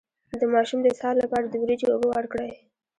د 0.39 0.41
ماشوم 0.53 0.79
د 0.81 0.87
اسهال 0.93 1.15
لپاره 1.23 1.45
د 1.47 1.55
وریجو 1.63 1.91
اوبه 1.93 2.07
ورکړئ 2.11 2.51